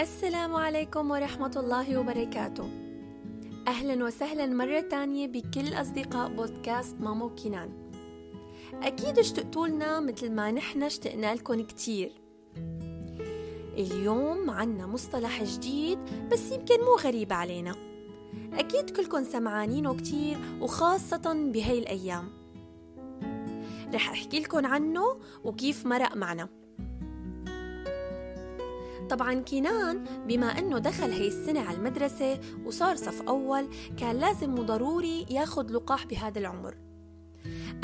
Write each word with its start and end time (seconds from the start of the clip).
السلام 0.00 0.54
عليكم 0.54 1.10
ورحمة 1.10 1.52
الله 1.56 1.98
وبركاته. 1.98 2.70
أهلا 3.68 4.04
وسهلا 4.04 4.46
مرة 4.46 4.80
تانية 4.80 5.26
بكل 5.26 5.74
أصدقاء 5.74 6.28
بودكاست 6.28 7.00
مامو 7.00 7.34
كينان. 7.34 7.70
أكيد 8.82 9.18
اشتقتوا 9.18 9.66
لنا 9.66 10.00
مثل 10.00 10.32
ما 10.32 10.50
نحن 10.50 10.82
اشتقنا 10.82 11.34
لكم 11.34 11.62
كتير. 11.62 12.12
اليوم 13.78 14.50
عنا 14.50 14.86
مصطلح 14.86 15.42
جديد 15.42 15.98
بس 16.32 16.52
يمكن 16.52 16.80
مو 16.80 16.96
غريب 17.04 17.32
علينا. 17.32 17.74
أكيد 18.52 18.90
كلكم 18.90 19.24
سمعانينه 19.24 19.96
كتير 19.96 20.36
وخاصة 20.60 21.50
بهاي 21.52 21.78
الأيام. 21.78 22.28
رح 23.94 24.10
أحكي 24.10 24.40
لكم 24.40 24.66
عنه 24.66 25.16
وكيف 25.44 25.86
مرق 25.86 26.16
معنا. 26.16 26.48
طبعا 29.10 29.34
كينان 29.34 30.04
بما 30.26 30.46
إنه 30.46 30.78
دخل 30.78 31.10
هي 31.10 31.28
السنة 31.28 31.60
على 31.60 31.76
المدرسة 31.76 32.40
وصار 32.64 32.96
صف 32.96 33.22
أول 33.22 33.68
كان 33.98 34.16
لازم 34.16 34.58
وضروري 34.58 35.26
ياخد 35.30 35.70
لقاح 35.70 36.06
بهذا 36.06 36.38
العمر. 36.38 36.76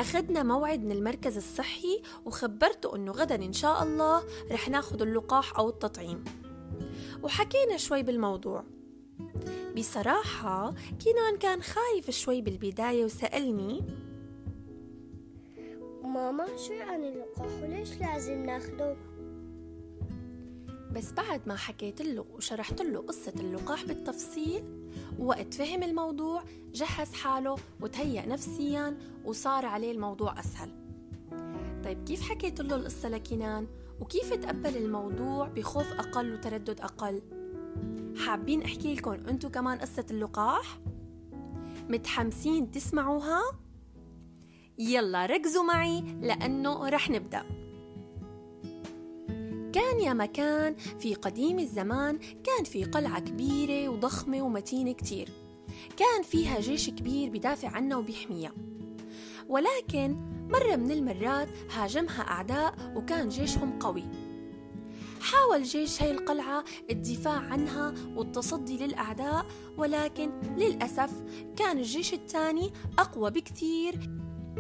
أخذنا 0.00 0.42
موعد 0.42 0.84
من 0.84 0.92
المركز 0.92 1.36
الصحي 1.36 2.02
وخبرته 2.24 2.96
أنه 2.96 3.12
غدا 3.12 3.34
إن 3.34 3.52
شاء 3.52 3.82
الله 3.82 4.22
رح 4.50 4.68
ناخد 4.68 5.02
اللقاح 5.02 5.58
أو 5.58 5.68
التطعيم. 5.68 6.24
وحكينا 7.22 7.77
شوي 7.77 8.02
بالموضوع. 8.02 8.64
بصراحة 9.77 10.74
كينان 11.04 11.36
كان 11.41 11.62
خايف 11.62 12.10
شوي 12.10 12.41
بالبداية 12.41 13.04
وسألني 13.04 13.84
ماما 16.04 16.46
شو 16.56 16.72
يعني 16.72 17.08
اللقاح؟ 17.08 17.62
وليش 17.62 18.00
لازم 18.00 18.47
ناخده؟ 18.47 18.97
بس 20.94 21.12
بعد 21.12 21.48
ما 21.48 21.56
حكيت 21.56 22.02
له 22.02 22.24
وشرحت 22.34 22.82
له 22.82 23.00
قصة 23.00 23.32
اللقاح 23.40 23.84
بالتفصيل 23.84 24.64
وقت 25.18 25.54
فهم 25.54 25.82
الموضوع 25.82 26.44
جهز 26.74 27.12
حاله 27.12 27.56
وتهيأ 27.80 28.26
نفسيا 28.26 28.98
وصار 29.24 29.66
عليه 29.66 29.92
الموضوع 29.92 30.40
أسهل 30.40 30.70
طيب 31.84 32.04
كيف 32.04 32.22
حكيت 32.22 32.60
له 32.60 32.76
القصة 32.76 33.08
لكنان 33.08 33.66
وكيف 34.00 34.34
تقبل 34.34 34.76
الموضوع 34.76 35.48
بخوف 35.48 35.92
أقل 35.92 36.32
وتردد 36.34 36.80
أقل 36.80 37.22
حابين 38.26 38.62
أحكي 38.62 38.94
لكم 38.94 39.10
أنتو 39.12 39.50
كمان 39.50 39.78
قصة 39.78 40.06
اللقاح؟ 40.10 40.78
متحمسين 41.88 42.70
تسمعوها؟ 42.70 43.40
يلا 44.78 45.26
ركزوا 45.26 45.62
معي 45.62 46.00
لأنه 46.00 46.88
رح 46.88 47.10
نبدأ 47.10 47.61
كان 49.73 50.01
يا 50.01 50.12
مكان 50.12 50.75
في 50.75 51.15
قديم 51.15 51.59
الزمان 51.59 52.19
كان 52.19 52.65
في 52.65 52.84
قلعة 52.84 53.20
كبيرة 53.20 53.89
وضخمة 53.89 54.42
ومتينة 54.42 54.92
كتير. 54.92 55.28
كان 55.97 56.23
فيها 56.23 56.61
جيش 56.61 56.91
كبير 56.91 57.31
بدافع 57.31 57.69
عنها 57.69 57.97
وبيحميها 57.97 58.53
ولكن 59.48 60.17
مرة 60.50 60.77
من 60.77 60.91
المرات 60.91 61.48
هاجمها 61.70 62.23
أعداء 62.23 62.75
وكان 62.97 63.28
جيشهم 63.28 63.78
قوي. 63.78 64.05
حاول 65.20 65.62
جيش 65.62 66.03
هاي 66.03 66.11
القلعة 66.11 66.65
الدفاع 66.91 67.39
عنها 67.39 67.95
والتصدي 68.17 68.87
للأعداء 68.87 69.47
ولكن 69.78 70.31
للأسف 70.56 71.11
كان 71.56 71.78
الجيش 71.78 72.15
الثاني 72.15 72.73
أقوى 72.98 73.31
بكثير 73.31 74.11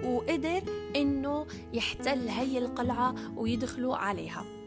وقدر 0.04 0.62
إنه 0.96 1.46
يحتل 1.72 2.28
هي 2.28 2.58
القلعة 2.58 3.14
ويدخلوا 3.36 3.96
عليها. 3.96 4.61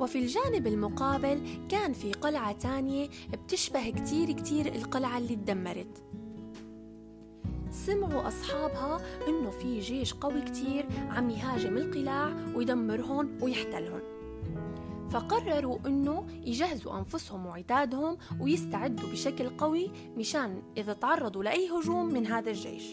وفي 0.00 0.18
الجانب 0.18 0.66
المقابل 0.66 1.40
كان 1.68 1.92
في 1.92 2.12
قلعة 2.12 2.52
تانية 2.52 3.08
بتشبه 3.32 3.90
كتير 3.90 4.32
كتير 4.32 4.74
القلعة 4.74 5.18
اللي 5.18 5.36
تدمرت. 5.36 6.02
سمعوا 7.70 8.28
أصحابها 8.28 9.00
إنه 9.28 9.50
في 9.50 9.80
جيش 9.80 10.14
قوي 10.14 10.42
كتير 10.42 10.86
عم 11.10 11.30
يهاجم 11.30 11.76
القلاع 11.76 12.36
ويدمرهم 12.54 13.38
ويحتلهم 13.42 14.00
فقرروا 15.10 15.78
إنه 15.86 16.26
يجهزوا 16.44 16.98
أنفسهم 16.98 17.46
وعتادهم 17.46 18.16
ويستعدوا 18.40 19.08
بشكل 19.08 19.48
قوي 19.48 19.90
مشان 20.16 20.62
إذا 20.76 20.92
تعرضوا 20.92 21.44
لأي 21.44 21.70
هجوم 21.70 22.06
من 22.06 22.26
هذا 22.26 22.50
الجيش. 22.50 22.84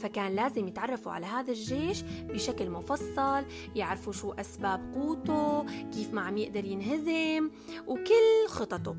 فكان 0.00 0.34
لازم 0.34 0.68
يتعرفوا 0.68 1.12
على 1.12 1.26
هذا 1.26 1.50
الجيش 1.50 2.02
بشكل 2.02 2.70
مفصل 2.70 3.44
يعرفوا 3.74 4.12
شو 4.12 4.32
أسباب 4.32 4.94
قوته 4.94 5.64
كيف 5.90 6.14
ما 6.14 6.20
عم 6.20 6.36
يقدر 6.36 6.64
ينهزم 6.64 7.50
وكل 7.86 8.48
خططه. 8.48 8.96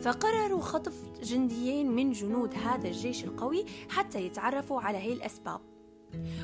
فقرروا 0.00 0.60
خطف 0.60 0.94
جنديين 1.22 1.90
من 1.90 2.12
جنود 2.12 2.54
هذا 2.54 2.88
الجيش 2.88 3.24
القوي 3.24 3.64
حتى 3.88 4.26
يتعرفوا 4.26 4.80
على 4.80 4.98
هي 4.98 5.12
الأسباب. 5.12 5.60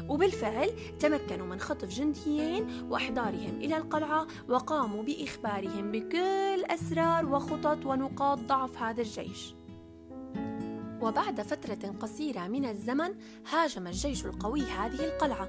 وبالفعل 0.09 0.71
تمكنوا 0.99 1.47
من 1.47 1.61
خطف 1.61 1.89
جنديين 1.89 2.87
وأحضارهم 2.91 3.61
إلى 3.61 3.77
القلعة 3.77 4.27
وقاموا 4.49 5.03
بإخبارهم 5.03 5.93
بكل 5.93 6.65
أسرار 6.65 7.27
وخطط 7.27 7.87
ونقاط 7.87 8.39
ضعف 8.39 8.83
هذا 8.83 9.03
الجيش. 9.03 9.55
وبعد 11.03 11.41
فترة 11.41 11.95
قصيرة 12.01 12.47
من 12.47 12.65
الزمن 12.65 13.15
هاجم 13.53 13.87
الجيش 13.87 14.25
القوي 14.27 14.63
هذه 14.63 15.05
القلعة 15.05 15.49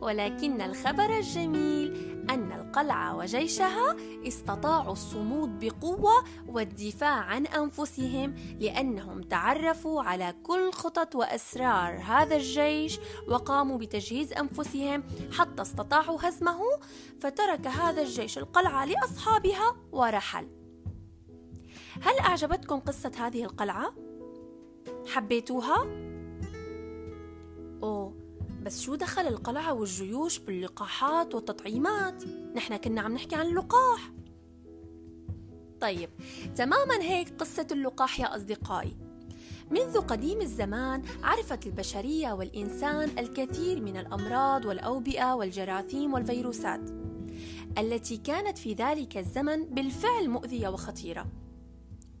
ولكن 0.00 0.60
الخبر 0.60 1.18
الجميل 1.18 2.12
أن 2.30 2.52
القلعة 2.52 3.16
وجيشها 3.16 3.96
استطاعوا 4.28 4.92
الصمود 4.92 5.58
بقوة 5.58 6.24
والدفاع 6.48 7.20
عن 7.20 7.46
أنفسهم 7.46 8.34
لأنهم 8.60 9.22
تعرفوا 9.22 10.02
على 10.02 10.34
كل 10.42 10.72
خطط 10.72 11.14
وأسرار 11.14 12.00
هذا 12.00 12.36
الجيش 12.36 12.98
وقاموا 13.28 13.78
بتجهيز 13.78 14.32
أنفسهم 14.32 15.02
حتى 15.38 15.62
استطاعوا 15.62 16.18
هزمه 16.22 16.60
فترك 17.20 17.66
هذا 17.66 18.02
الجيش 18.02 18.38
القلعة 18.38 18.84
لأصحابها 18.84 19.76
ورحل 19.92 20.48
هل 22.02 22.18
أعجبتكم 22.20 22.80
قصة 22.80 23.12
هذه 23.18 23.44
القلعة؟ 23.44 24.11
حبيتوها؟ 25.06 25.86
أوه 27.82 28.14
بس 28.62 28.82
شو 28.82 28.94
دخل 28.94 29.22
القلعة 29.22 29.72
والجيوش 29.72 30.38
باللقاحات 30.38 31.34
والتطعيمات؟ 31.34 32.24
نحن 32.54 32.76
كنا 32.76 33.00
عم 33.00 33.12
نحكي 33.12 33.34
عن 33.34 33.46
اللقاح 33.46 34.12
طيب 35.80 36.10
تماما 36.56 37.02
هيك 37.02 37.28
قصة 37.38 37.66
اللقاح 37.72 38.20
يا 38.20 38.36
أصدقائي 38.36 38.96
منذ 39.70 40.00
قديم 40.00 40.40
الزمان 40.40 41.02
عرفت 41.22 41.66
البشرية 41.66 42.32
والإنسان 42.32 43.18
الكثير 43.18 43.80
من 43.80 43.96
الأمراض 43.96 44.64
والأوبئة 44.64 45.34
والجراثيم 45.34 46.14
والفيروسات 46.14 46.80
التي 47.78 48.16
كانت 48.16 48.58
في 48.58 48.74
ذلك 48.74 49.16
الزمن 49.16 49.64
بالفعل 49.64 50.28
مؤذية 50.28 50.68
وخطيرة 50.68 51.26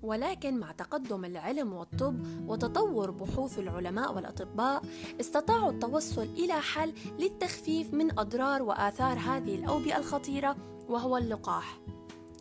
ولكن 0.02 0.60
مع 0.60 0.72
تقدم 0.72 1.24
العلم 1.24 1.72
والطب 1.72 2.26
وتطور 2.46 3.10
بحوث 3.10 3.58
العلماء 3.58 4.14
والأطباء 4.14 4.82
استطاعوا 5.20 5.70
التوصل 5.70 6.22
إلى 6.22 6.52
حل 6.52 6.92
للتخفيف 7.18 7.94
من 7.94 8.18
أضرار 8.18 8.62
وآثار 8.62 9.18
هذه 9.18 9.54
الأوبئة 9.54 9.98
الخطيرة 9.98 10.56
وهو 10.88 11.16
اللقاح. 11.16 11.80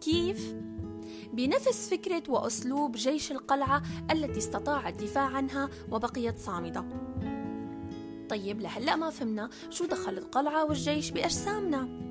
كيف؟ 0.02 0.56
بنفس 1.34 1.90
فكرة 1.90 2.24
وأسلوب 2.30 2.92
جيش 2.92 3.32
القلعة 3.32 3.82
التي 4.12 4.40
استطاع 4.40 4.90
الدفاع 4.90 5.24
عنها 5.24 5.70
وبقيت 5.92 6.38
صامدة. 6.38 6.86
طيب 8.30 8.62
لهلأ 8.62 8.96
ما 8.96 9.10
فهمنا 9.10 9.50
شو 9.70 9.86
دخل 9.86 10.18
القلعة 10.18 10.66
والجيش 10.66 11.12
بأجسامنا؟ 11.12 12.11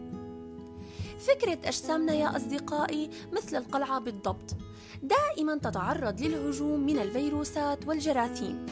فكرة 1.20 1.68
أجسامنا 1.68 2.12
يا 2.12 2.36
أصدقائي 2.36 3.10
مثل 3.32 3.56
القلعة 3.56 3.98
بالضبط. 3.98 4.56
دائما 5.02 5.56
تتعرض 5.56 6.20
للهجوم 6.20 6.80
من 6.80 6.98
الفيروسات 6.98 7.88
والجراثيم. 7.88 8.66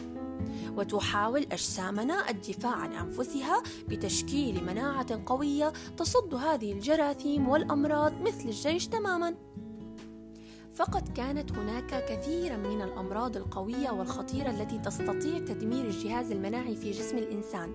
وتحاول 0.77 1.43
أجسامنا 1.53 2.31
الدفاع 2.31 2.73
عن 2.73 2.93
أنفسها 2.93 3.63
بتشكيل 3.89 4.65
مناعة 4.65 5.23
قوية 5.27 5.73
تصد 5.97 6.35
هذه 6.35 6.73
الجراثيم 6.73 7.49
والأمراض 7.49 8.13
مثل 8.23 8.49
الجيش 8.49 8.89
تماما. 8.89 9.35
فقد 10.75 11.09
كانت 11.09 11.53
هناك 11.53 12.05
كثيرا 12.09 12.57
من 12.57 12.83
الأمراض 12.83 13.37
القوية 13.37 13.91
والخطيرة 13.91 14.51
التي 14.51 14.79
تستطيع 14.79 15.39
تدمير 15.39 15.85
الجهاز 15.85 16.31
المناعي 16.31 16.77
في 16.77 16.91
جسم 16.91 17.19
الإنسان 17.19 17.73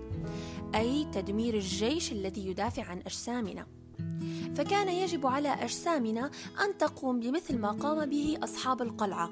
أي 0.76 1.06
تدمير 1.14 1.54
الجيش 1.54 2.12
الذي 2.12 2.48
يدافع 2.48 2.84
عن 2.84 3.00
أجسامنا. 3.00 3.83
فكان 4.56 4.90
يجب 4.90 5.28
على 5.28 5.50
أجسامنا 5.50 6.32
أن 6.66 6.78
تقوم 6.78 7.20
بمثل 7.20 7.58
ما 7.58 7.72
قام 7.72 8.10
به 8.10 8.38
أصحاب 8.44 8.82
القلعة 8.82 9.32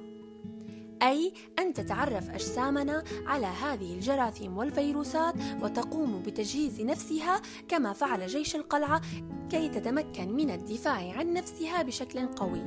أي 1.02 1.34
أن 1.60 1.74
تتعرف 1.74 2.30
أجسامنا 2.30 3.04
على 3.26 3.46
هذه 3.46 3.94
الجراثيم 3.94 4.58
والفيروسات 4.58 5.36
وتقوم 5.62 6.22
بتجهيز 6.22 6.82
نفسها 6.82 7.42
كما 7.68 7.94
فعل 7.94 8.28
جيش 8.28 8.56
القلعة 8.56 9.02
كي 9.52 9.70
تتمكن 9.70 10.32
من 10.36 10.50
الدفاع 10.50 11.12
عن 11.12 11.34
نفسها 11.34 11.84
بشكل 11.84 12.28
قوي. 12.28 12.62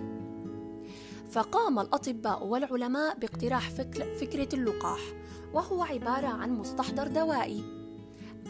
فقام 1.30 1.78
الأطباء 1.78 2.46
والعلماء 2.46 3.18
باقتراح 3.18 3.70
فكرة 4.20 4.48
اللقاح، 4.54 5.00
وهو 5.54 5.82
عبارة 5.82 6.26
عن 6.26 6.50
مستحضر 6.50 7.08
دوائي 7.08 7.83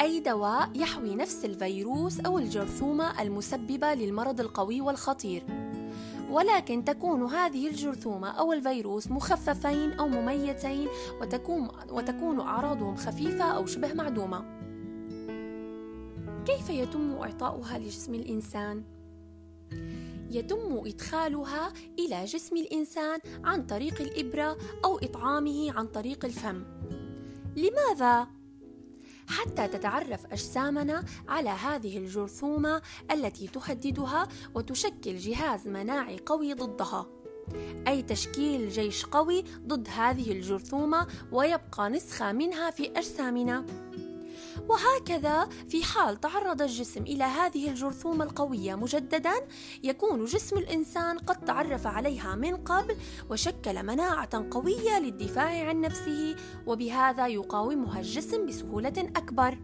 أي 0.01 0.21
دواء 0.21 0.71
يحوي 0.75 1.15
نفس 1.15 1.45
الفيروس 1.45 2.21
أو 2.21 2.39
الجرثومة 2.39 3.23
المسببة 3.23 3.95
للمرض 3.95 4.41
القوي 4.41 4.81
والخطير 4.81 5.45
ولكن 6.31 6.85
تكون 6.85 7.23
هذه 7.23 7.69
الجرثومة 7.69 8.29
أو 8.31 8.53
الفيروس 8.53 9.11
مخففين 9.11 9.93
أو 9.93 10.09
مميتين 10.09 10.89
وتكون, 11.21 11.69
وتكون 11.91 12.41
أعراضهم 12.41 12.97
خفيفة 12.97 13.45
أو 13.45 13.67
شبه 13.67 13.93
معدومة 13.93 14.45
كيف 16.47 16.71
يتم 16.71 17.13
إعطاؤها 17.13 17.79
لجسم 17.79 18.15
الإنسان؟ 18.15 18.83
يتم 20.31 20.83
إدخالها 20.87 21.73
إلى 21.99 22.25
جسم 22.25 22.57
الإنسان 22.57 23.19
عن 23.45 23.67
طريق 23.67 24.01
الإبرة 24.01 24.57
أو 24.85 24.99
إطعامه 24.99 25.73
عن 25.73 25.87
طريق 25.87 26.25
الفم 26.25 26.65
لماذا؟ 27.57 28.27
حتى 29.29 29.69
تتعرف 29.69 30.27
أجسامنا 30.27 31.05
على 31.29 31.51
هذه 31.51 31.99
الجرثومة 31.99 32.83
التي 33.11 33.47
تهددها 33.47 34.29
وتشكل 34.55 35.17
جهاز 35.17 35.69
مناعي 35.69 36.19
قوي 36.27 36.55
ضدها. 36.55 37.07
أي 37.89 38.03
تشكيل 38.03 38.69
جيش 38.69 39.07
قوي 39.07 39.45
ضد 39.67 39.89
هذه 39.89 40.33
الجرثومة 40.33 41.07
ويبقى 41.33 41.91
نسخة 41.91 42.33
منها 42.33 42.71
في 42.71 42.91
أجسامنا. 42.97 43.67
وهكذا 44.69 45.49
في 45.69 45.85
حال 45.85 46.21
تعرض 46.21 46.63
الجسم 46.63 47.03
إلى 47.03 47.25
هذه 47.25 47.69
الجرثومة 47.69 48.25
القوية 48.25 48.75
مجددا 48.75 49.35
يكون 49.83 50.25
جسم 50.25 50.59
الإنسان 50.59 51.19
قد 51.19 51.45
تعرف 51.45 51.87
عليها 51.87 52.35
من 52.35 52.57
قبل 52.57 52.97
وشكل 53.31 53.83
مناعة 53.83 54.49
قوية 54.51 54.99
للدفاع 54.99 55.69
عن 55.69 55.81
نفسه 55.81 56.37
وبهذا 56.67 57.27
يقاومها 57.27 58.01
الجسم 58.01 58.47
بسهولة 58.47 59.11
أكبر. 59.17 59.59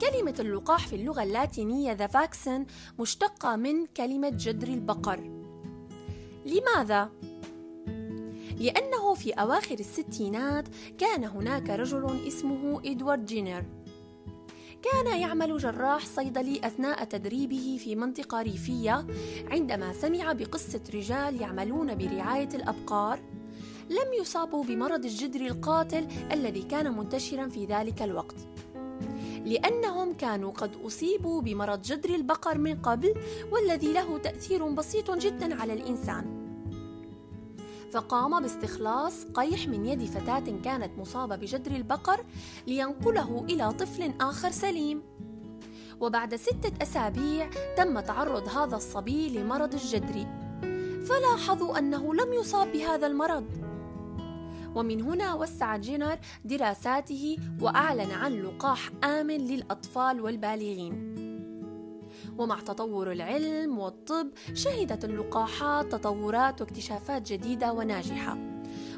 كلمة 0.00 0.34
اللقاح 0.38 0.88
في 0.88 0.96
اللغة 0.96 1.22
اللاتينية 1.22 1.92
ذا 1.92 2.06
فاكسن 2.06 2.66
مشتقة 2.98 3.56
من 3.56 3.86
كلمة 3.86 4.32
جدر 4.36 4.68
البقر. 4.68 5.20
لماذا؟ 6.46 7.10
لأنه 8.62 9.14
في 9.14 9.30
أواخر 9.32 9.78
الستينات 9.78 10.68
كان 10.98 11.24
هناك 11.24 11.70
رجل 11.70 12.26
اسمه 12.28 12.80
إدوارد 12.84 13.26
جينر 13.26 13.64
كان 14.82 15.20
يعمل 15.20 15.58
جراح 15.58 16.06
صيدلي 16.06 16.66
أثناء 16.66 17.04
تدريبه 17.04 17.78
في 17.84 17.96
منطقة 17.96 18.42
ريفية 18.42 19.06
عندما 19.50 19.92
سمع 19.92 20.32
بقصة 20.32 20.80
رجال 20.94 21.40
يعملون 21.40 21.94
برعاية 21.94 22.48
الأبقار. 22.54 23.20
لم 23.90 24.12
يصابوا 24.20 24.64
بمرض 24.64 25.04
الجدر 25.04 25.40
القاتل 25.40 26.08
الذي 26.32 26.62
كان 26.62 26.96
منتشرا 26.96 27.48
في 27.48 27.66
ذلك 27.66 28.02
الوقت. 28.02 28.36
لأنهم 29.44 30.12
كانوا 30.12 30.52
قد 30.52 30.70
أصيبوا 30.86 31.40
بمرض 31.40 31.82
جدر 31.82 32.14
البقر 32.14 32.58
من 32.58 32.74
قبل 32.74 33.14
والذي 33.52 33.92
له 33.92 34.18
تأثير 34.18 34.68
بسيط 34.68 35.10
جدا 35.10 35.60
على 35.60 35.72
الإنسان. 35.72 36.41
فقام 37.92 38.40
باستخلاص 38.40 39.24
قيح 39.34 39.68
من 39.68 39.86
يد 39.86 40.04
فتاة 40.04 40.60
كانت 40.64 40.98
مصابة 40.98 41.36
بجدر 41.36 41.70
البقر 41.70 42.24
لينقله 42.66 43.44
إلى 43.50 43.72
طفل 43.72 44.12
آخر 44.20 44.50
سليم. 44.50 45.02
وبعد 46.00 46.36
ستة 46.36 46.72
أسابيع 46.82 47.50
تم 47.76 48.00
تعرض 48.00 48.48
هذا 48.48 48.76
الصبي 48.76 49.38
لمرض 49.38 49.74
الجدري 49.74 50.26
فلاحظوا 51.04 51.78
أنه 51.78 52.14
لم 52.14 52.32
يصاب 52.32 52.72
بهذا 52.72 53.06
المرض. 53.06 53.46
ومن 54.74 55.02
هنا 55.02 55.34
وسع 55.34 55.76
جينر 55.76 56.18
دراساته 56.44 57.36
وأعلن 57.60 58.10
عن 58.10 58.32
لقاح 58.32 58.90
آمن 59.04 59.38
للأطفال 59.38 60.20
والبالغين. 60.20 61.21
ومع 62.38 62.60
تطور 62.60 63.12
العلم 63.12 63.78
والطب 63.78 64.28
شهدت 64.54 65.04
اللقاحات 65.04 65.92
تطورات 65.92 66.60
واكتشافات 66.60 67.32
جديدة 67.32 67.72
وناجحة. 67.72 68.38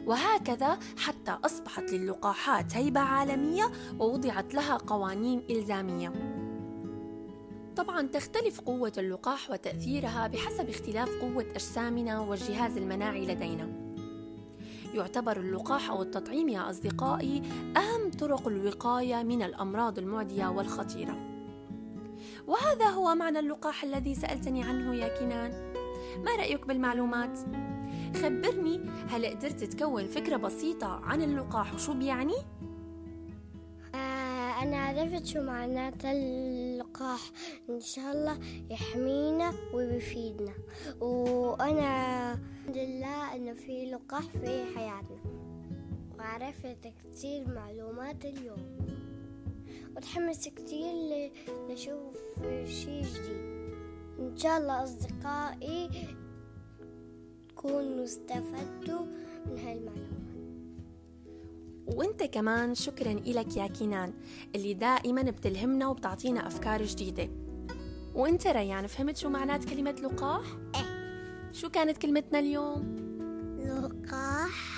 وهكذا 0.07 0.79
حتى 0.97 1.39
أصبحت 1.45 1.93
للقاحات 1.93 2.77
هيبه 2.77 3.01
عالمية 3.01 3.73
ووضعت 3.99 4.55
لها 4.55 4.77
قوانين 4.77 5.43
إلزامية. 5.51 6.13
طبعا 7.77 8.03
تختلف 8.03 8.61
قوة 8.61 8.93
اللقاح 8.99 9.51
وتأثيرها 9.51 10.27
بحسب 10.27 10.69
اختلاف 10.69 11.09
قوة 11.21 11.47
أجسامنا 11.51 12.21
والجهاز 12.21 12.77
المناعي 12.77 13.27
لدينا. 13.27 13.69
يعتبر 14.95 15.41
اللقاح 15.41 15.91
أو 15.91 16.03
التطعيم 16.03 16.49
يا 16.49 16.71
أصدقائي 16.71 17.43
أهم 17.77 18.11
طرق 18.11 18.49
الوقاية 18.49 19.23
من 19.23 19.43
الأمراض 19.43 19.99
المعدية 19.99 20.47
والخطيرة. 20.47 21.34
وهذا 22.47 22.85
هو 22.85 23.15
معنى 23.15 23.39
اللقاح 23.39 23.85
الذي 23.85 24.15
سألتني 24.15 24.63
عنه 24.63 24.95
يا 24.95 25.19
كنان 25.19 25.75
ما 26.25 26.37
رأيك 26.37 26.67
بالمعلومات؟ 26.67 27.39
خبرني 28.17 28.81
هل 29.09 29.27
قدرت 29.27 29.65
تكون 29.65 30.07
فكرة 30.07 30.37
بسيطة 30.37 31.01
عن 31.05 31.23
اللقاح؟ 31.23 31.75
وشو 31.75 31.95
بيعني؟ 31.95 32.35
آه 33.95 34.63
أنا 34.63 34.77
عرفت 34.77 35.27
شو 35.27 35.43
معنات 35.43 36.05
اللقاح. 36.05 37.21
إن 37.71 37.81
شاء 37.81 38.13
الله 38.13 38.39
يحمينا 38.71 39.53
ويفيدنا. 39.75 40.53
وأنا 41.01 42.33
الحمد 42.33 42.77
لله 42.77 43.35
إنه 43.35 43.55
في 43.55 43.87
لقاح 43.87 44.23
في 44.23 44.65
حياتنا. 44.77 45.23
وعرفت 46.19 46.93
كثير 47.05 47.49
معلومات 47.55 48.25
اليوم. 48.25 48.77
وتحمس 49.97 50.49
كتير 50.49 50.93
لشوف 51.69 52.17
شي 52.65 53.01
جديد. 53.01 53.55
إن 54.21 54.37
شاء 54.37 54.59
الله 54.59 54.83
أصدقائي 54.85 55.89
تكونوا 57.49 58.05
استفدتوا 58.05 59.07
من 59.47 59.59
هاي 59.59 59.79
المعلومات 59.79 60.25
وانت 61.87 62.23
كمان 62.23 62.75
شكرا 62.75 63.13
إلك 63.13 63.57
يا 63.57 63.67
كينان 63.67 64.15
اللي 64.55 64.75
دائما 64.75 65.23
بتلهمنا 65.23 65.89
وبتعطينا 65.89 66.47
أفكار 66.47 66.83
جديدة. 66.83 67.29
وانت 68.15 68.47
ريان 68.47 68.87
فهمت 68.87 69.17
شو 69.17 69.29
معنات 69.29 69.65
كلمة 69.65 69.91
لقاح؟ 69.91 70.45
إيه. 70.75 71.53
شو 71.53 71.69
كانت 71.71 71.99
كلمتنا 71.99 72.39
اليوم؟ 72.39 72.97
لقاح. 73.59 74.75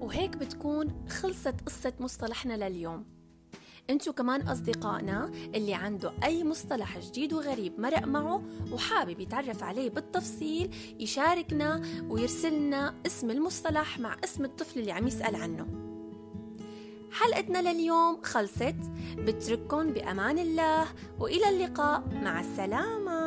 وهيك 0.00 0.36
بتكون 0.36 1.08
خلصت 1.08 1.60
قصة 1.66 1.92
مصطلحنا 2.00 2.68
لليوم. 2.68 3.04
انتو 3.90 4.12
كمان 4.12 4.40
أصدقائنا 4.40 5.30
اللي 5.54 5.74
عنده 5.74 6.12
أي 6.24 6.44
مصطلح 6.44 6.98
جديد 6.98 7.32
وغريب 7.32 7.80
مرق 7.80 8.04
معه 8.04 8.42
وحابب 8.72 9.20
يتعرف 9.20 9.62
عليه 9.62 9.90
بالتفصيل 9.90 10.74
يشاركنا 11.00 11.82
ويرسلنا 12.08 12.94
اسم 13.06 13.30
المصطلح 13.30 13.98
مع 13.98 14.16
اسم 14.24 14.44
الطفل 14.44 14.80
اللي 14.80 14.92
عم 14.92 15.06
يسأل 15.06 15.36
عنه. 15.36 15.66
حلقتنا 17.12 17.72
لليوم 17.72 18.22
خلصت. 18.22 18.76
بترككم 19.18 19.92
بأمان 19.92 20.38
الله 20.38 20.86
وإلى 21.18 21.48
اللقاء. 21.48 22.02
مع 22.22 22.40
السلامة. 22.40 23.21